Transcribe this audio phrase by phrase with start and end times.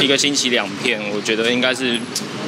[0.00, 1.98] 一个星期两片，我觉得应该是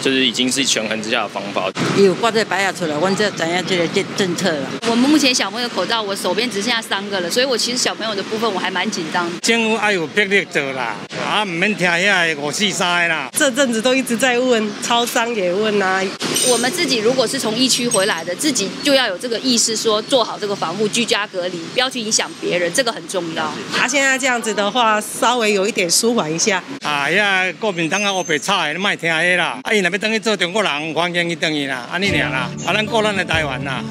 [0.00, 1.70] 就是已经是权衡之下的方法。
[1.96, 4.70] 有挂在白牙出来，我这怎样这个政政策了？
[4.88, 9.30] 我们目前小朋友口罩，我手边只剩下三个了，所以我其实小朋友的部分我还蛮紧张。
[9.40, 10.96] 政府爱有魄力做啦，
[11.28, 13.28] 啊，唔免听遐个五四三啦。
[13.36, 16.02] 这阵子都一直在问，超商也问啊。
[16.48, 23.52] 我们自己如果是从疫区回来的，自己就要有这个意识，说做好这个防护，居家隔离，不要去影响别人，这个很重要。
[23.76, 26.62] 他、啊、现在这样子的话，稍微有一点舒缓一下。
[26.82, 29.60] 啊呀，国民党啊，我白吵，你莫听遐啦。
[29.92, 33.82] 要等于做中国人，欢迎伊等于啦，安尼尔啦，啊，咱过咱的台湾啦。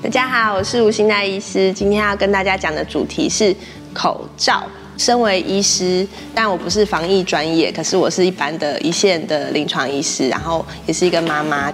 [0.00, 3.54] 大家好，我是吴欣奈医师，今天要跟大家讲的主题是
[3.92, 4.62] 口罩。
[4.96, 11.72] 身为医师，但我不是防疫专业，可是我是一般的一线的临床医师，然后也是一个妈妈。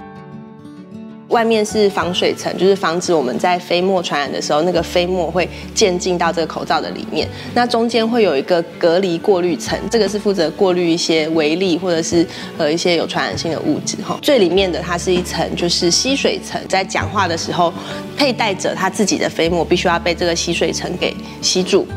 [1.37, 7.29] 外面是防水层，就是防止我们在飞沫传染的时候，那个飞沫会渐进到这个口罩的里面。
[7.53, 12.25] 那中间会有一个隔离过滤层，这个是负责过滤一些微粒或者是
[12.57, 14.17] 呃一些有传染性的物质哈。
[14.19, 17.71] 最里面的它是一层就是吸水层，在讲话的时候，
[18.17, 21.87] 佩戴者他自己的飞沫必须要被这个吸水层给吸住。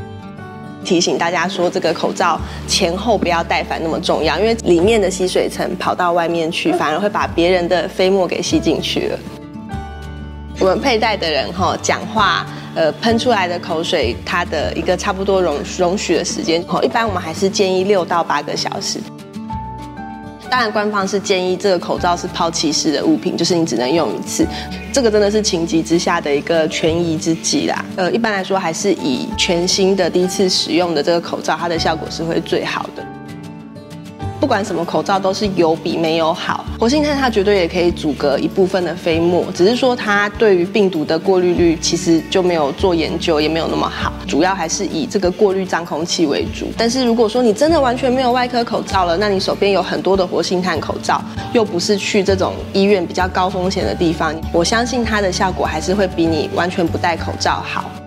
[0.84, 9.19] 提醒大家说，这个口罩前后不要戴反那么重要，因为里面的吸水层跑到外面去，反而会把别人的飞沫给吸进去了。
[10.59, 18.98] 我们佩戴的人哈，讲话呃喷出来的口水，它的一个差不多容容许的时间，一般我们还是建议六到八个小时。
[20.51, 24.45] 当然，官方是建议这个口罩是抛弃式的物品，就是你只能用一次。
[24.93, 27.84] 这个真的是情急之下的一个权宜之计啦。
[27.95, 33.06] 呃，一般来说还是以全新的第一次使用的这个口罩，它的效果是会最好的。
[34.41, 36.65] 不管什么口罩都是有比没有好。
[36.79, 44.13] 活性炭它绝对也可以阻隔一部分的飞沫，只是说它对于病毒的过滤率其实就没有做研究，也没有那么好。
[44.27, 46.69] 主要还是以这个过滤脏空气为主。
[46.79, 58.00] 但是如果说你真的完全没有外科口罩了，那你手边有很多的活性炭口罩，又不是去这种医院比较高风险的地方，我相信它的效果还是会比你完全不戴口罩好。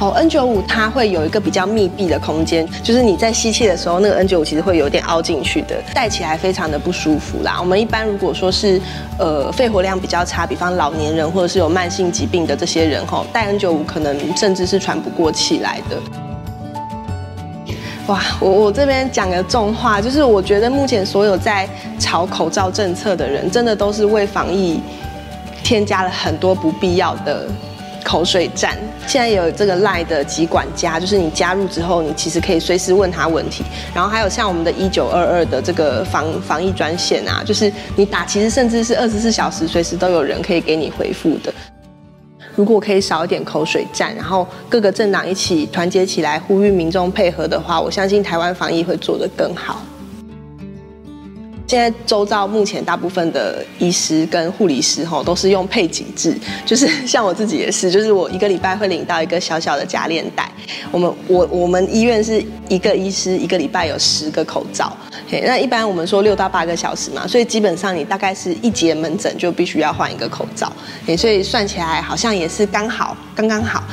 [0.00, 7.58] 哦，N95 它会有一个比较密闭的空间，就是你在吸气的时候，那个 N95 其实会有点凹进去的，戴起来非常的不舒服啦。
[7.60, 8.80] 我们一般如果说是
[9.18, 15.98] 呃肺活量比较差，比方老年人或者是有慢性疾病的这些人，吼，戴 N95 可能甚至是喘不过气来的。
[18.06, 21.68] 哇，我我这边讲个重话，就是我觉得目前所有在
[21.98, 24.80] 炒口罩政策的人，真的都是为防疫
[25.62, 27.46] 添加了很多不必要的。
[28.04, 33.64] 口水战，现在有这个赖的疾管家，就是你加入之后，你其实可以随时问他问题。
[33.94, 41.52] 然后还有像我们的一九二二的这个防防疫专线啊，就是你打，其实甚至是二十四小时随时都有人可以给你回复的。
[42.56, 49.80] 如果可以少一点口水战，然后各个政党一起团结起来，呼吁民众配合的话，我相信台湾防疫会做得更好。
[51.70, 56.34] 现在周遭目前大部分的医师跟护理师哈都是用配给制，
[56.66, 60.50] 就是 像我自己也是，就是我一个礼拜会领到一个小小的夹链袋。
[60.90, 64.92] 我们我我们医院是一个医师一个礼拜有十个口罩，
[65.28, 70.72] 嘿那一般我们说六到八个小时嘛，所以基本上你大概是一节门诊就必须要换一个口罩，
[71.16, 73.84] 所以算起来好像也是刚好刚刚好。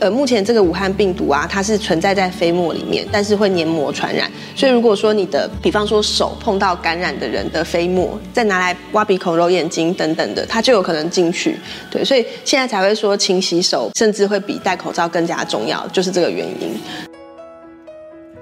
[0.00, 4.30] 呃，目前这个武汉病毒啊，它是存在在飞沫里面，但是会黏膜传染。
[4.54, 11.58] 所以如果说你的，比方说手碰到感染的人的飞沫，再拿来挖鼻孔、揉眼睛等等的，它就有可能进去。
[11.90, 17.07] 对，所以现在才会说勤洗手，甚至会比戴口罩更加重要，就是这个原因。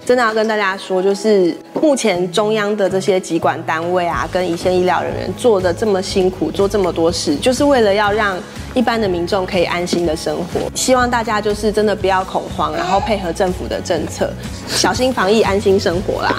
[0.07, 1.53] 真的要跟大家说，就是
[1.83, 8.39] 目前中央的这些疾管单位啊，跟一线医疗人员做的这么辛苦，做这么多事，就是为了要让
[8.73, 10.71] 一般的民众可以安心的生活。
[10.77, 14.33] 希望大家就是真的不要恐慌，然后配合政府的政策，
[14.69, 16.39] 小心防疫，安心生活啦。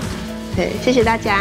[0.55, 1.37] 对，谢谢大家。